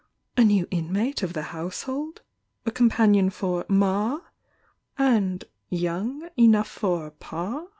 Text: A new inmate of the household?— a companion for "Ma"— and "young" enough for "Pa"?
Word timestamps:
A 0.35 0.43
new 0.43 0.67
inmate 0.71 1.21
of 1.21 1.33
the 1.33 1.43
household?— 1.53 2.23
a 2.65 2.71
companion 2.71 3.29
for 3.29 3.65
"Ma"— 3.69 4.21
and 4.97 5.43
"young" 5.69 6.27
enough 6.35 6.67
for 6.69 7.11
"Pa"? 7.11 7.67